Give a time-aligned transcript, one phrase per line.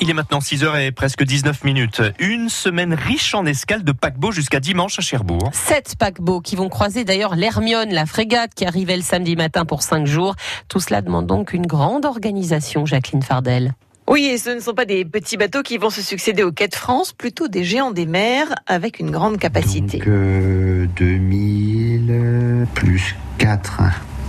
[0.00, 2.02] Il est maintenant 6h et presque 19 minutes.
[2.20, 5.50] Une semaine riche en escales de paquebots jusqu'à dimanche à Cherbourg.
[5.52, 9.82] Sept paquebots qui vont croiser d'ailleurs l'Hermione, la frégate qui arrivait le samedi matin pour
[9.82, 10.36] cinq jours.
[10.68, 13.74] Tout cela demande donc une grande organisation, Jacqueline Fardel.
[14.08, 16.68] Oui, et ce ne sont pas des petits bateaux qui vont se succéder au quai
[16.68, 19.98] de France, plutôt des géants des mers avec une grande capacité.
[19.98, 23.80] Donc, euh, 2000 plus 4,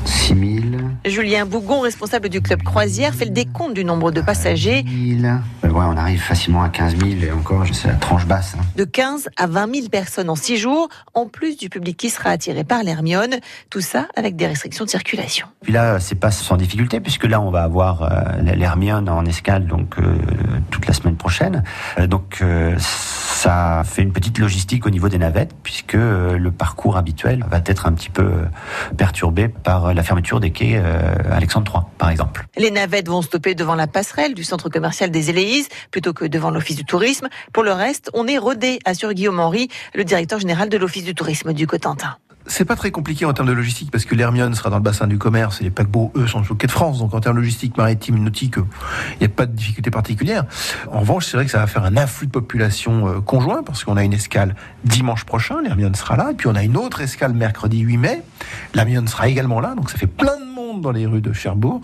[0.06, 0.80] 6000.
[1.06, 4.84] Julien Bougon, responsable du club croisière, fait le décompte du nombre de passagers.
[4.84, 5.40] 1000.
[5.70, 8.56] Ouais, on arrive facilement à 15 000 et encore, c'est la tranche basse.
[8.60, 8.64] hein.
[8.76, 12.32] De 15 à 20 000 personnes en 6 jours, en plus du public qui sera
[12.32, 13.36] attiré par l'Hermione.
[13.70, 15.48] Tout ça avec des restrictions de circulation.
[15.62, 19.68] Puis là, c'est pas sans difficulté puisque là, on va avoir euh, l'Hermione en escale
[19.68, 20.04] donc euh,
[20.72, 21.64] toute la semaine prochaine.
[22.00, 22.44] Euh, donc
[22.78, 27.86] ça fait une petite logistique au niveau des navettes puisque le parcours habituel va être
[27.86, 28.30] un petit peu
[28.98, 30.82] perturbé par la fermeture des quais
[31.32, 32.48] Alexandre III, par exemple.
[32.58, 35.30] Les navettes vont stopper devant la passerelle du centre commercial des
[35.92, 37.28] Plutôt que devant l'office du tourisme.
[37.54, 41.16] Pour le reste, on est rodé, assure Guillaume Henry, le directeur général de l'office du
[41.16, 42.18] tourisme du Cotentin.
[42.52, 45.06] C'est pas très compliqué en termes de logistique parce que l'Hermione sera dans le bassin
[45.06, 46.98] du commerce et les paquebots, eux, sont au quai de France.
[46.98, 50.46] Donc en termes de logistique maritime, nautique, il n'y a pas de difficulté particulière.
[50.92, 53.84] En revanche, c'est vrai que ça va faire un afflux de population euh, conjoint parce
[53.84, 57.02] qu'on a une escale dimanche prochain, l'Hermione sera là, et puis on a une autre
[57.02, 58.24] escale mercredi 8 mai.
[58.74, 60.39] L'Hermione sera également là, donc ça fait plein
[60.80, 61.82] monde dans les rues de Cherbourg,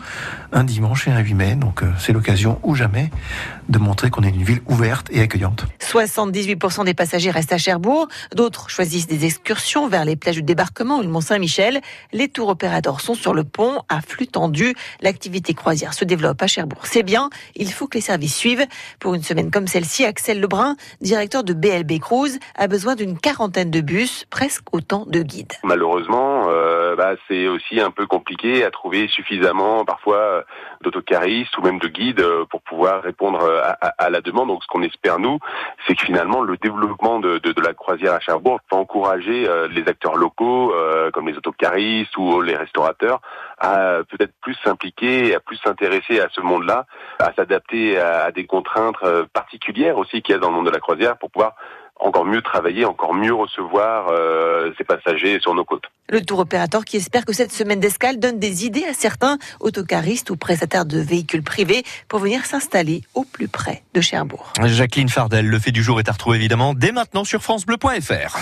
[0.52, 1.56] un dimanche et un 8 mai.
[1.56, 3.10] Donc euh, c'est l'occasion ou jamais
[3.70, 5.66] de montrer qu'on est une ville ouverte et accueillante.
[5.80, 11.00] 78% des passagers restent à Cherbourg, d'autres choisissent des excursions vers les plages du débarquement
[11.00, 11.82] ou le Mont-Saint-Michel.
[12.14, 14.76] Les tours opérateurs sont sur le pont, à flux tendu.
[15.02, 16.82] L'activité croisière se développe à Cherbourg.
[16.84, 18.66] C'est bien, il faut que les services suivent.
[19.00, 23.72] Pour une semaine comme celle-ci, Axel Lebrun, directeur de BLB Cruise, a besoin d'une quarantaine
[23.72, 25.54] de bus, presque autant de guides.
[25.64, 30.42] Malheureusement, euh, bah, c'est aussi un peu compliqué à trouver suffisamment parfois euh,
[30.82, 33.62] d'autocaristes ou même de guides euh, pour pouvoir répondre euh,
[33.98, 34.48] à, la demande.
[34.48, 35.40] Donc ce qu'on espère nous,
[35.88, 40.16] c'est que finalement le développement de, la croisière à Cherbourg va encourager euh, les acteurs
[40.16, 43.22] locaux euh, comme les autocaristes ou les restaurateurs
[43.58, 46.86] à euh, peut-être plus s'impliquer, à plus s'intéresser à ce monde-là,
[47.20, 50.68] à s'adapter à, à des contraintes euh, particulières aussi qu'il y a dans le monde
[50.68, 51.56] de la croisière pour pouvoir
[52.00, 55.86] encore mieux travailler, encore mieux recevoir euh, ces passagers sur nos côtes.
[56.10, 60.30] Le tour opérateur qui espère que cette semaine d'escale donne des idées à certains autocaristes
[60.30, 64.54] ou prestataires de véhicules privés pour venir s'installer au plus près de Cherbourg.
[64.64, 68.38] Jacqueline Fardel, le fait du jour est à retrouver évidemment dès maintenant sur francebleu.fr.